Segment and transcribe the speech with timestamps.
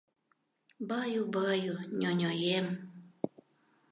[0.87, 2.67] Баю, баю, ньоньоем